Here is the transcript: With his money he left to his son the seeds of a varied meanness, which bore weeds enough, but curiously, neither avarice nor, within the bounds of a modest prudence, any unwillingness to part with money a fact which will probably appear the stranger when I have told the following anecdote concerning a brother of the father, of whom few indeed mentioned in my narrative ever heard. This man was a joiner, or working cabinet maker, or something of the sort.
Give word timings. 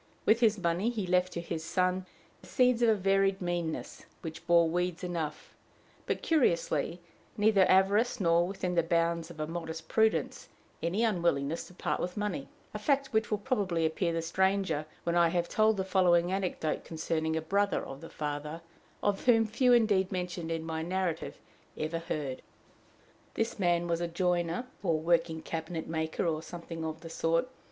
With 0.25 0.39
his 0.39 0.57
money 0.57 0.89
he 0.89 1.05
left 1.05 1.31
to 1.33 1.41
his 1.41 1.63
son 1.63 2.07
the 2.41 2.47
seeds 2.47 2.81
of 2.81 2.89
a 2.89 2.95
varied 2.95 3.39
meanness, 3.39 4.07
which 4.23 4.47
bore 4.47 4.67
weeds 4.67 5.03
enough, 5.03 5.53
but 6.07 6.23
curiously, 6.23 6.99
neither 7.37 7.69
avarice 7.69 8.19
nor, 8.19 8.47
within 8.47 8.73
the 8.73 8.81
bounds 8.81 9.29
of 9.29 9.39
a 9.39 9.45
modest 9.45 9.87
prudence, 9.87 10.49
any 10.81 11.03
unwillingness 11.03 11.67
to 11.67 11.75
part 11.75 11.99
with 11.99 12.17
money 12.17 12.49
a 12.73 12.79
fact 12.79 13.13
which 13.13 13.29
will 13.29 13.37
probably 13.37 13.85
appear 13.85 14.11
the 14.11 14.23
stranger 14.23 14.87
when 15.03 15.15
I 15.15 15.27
have 15.29 15.47
told 15.47 15.77
the 15.77 15.83
following 15.85 16.31
anecdote 16.31 16.83
concerning 16.83 17.35
a 17.35 17.39
brother 17.43 17.83
of 17.85 18.01
the 18.01 18.09
father, 18.09 18.61
of 19.03 19.25
whom 19.27 19.45
few 19.45 19.71
indeed 19.71 20.11
mentioned 20.11 20.49
in 20.51 20.63
my 20.63 20.81
narrative 20.81 21.37
ever 21.77 21.99
heard. 21.99 22.41
This 23.35 23.59
man 23.59 23.87
was 23.87 24.01
a 24.01 24.07
joiner, 24.07 24.65
or 24.81 24.99
working 24.99 25.43
cabinet 25.43 25.85
maker, 25.87 26.25
or 26.25 26.41
something 26.41 26.83
of 26.83 27.01
the 27.01 27.09
sort. 27.11 27.47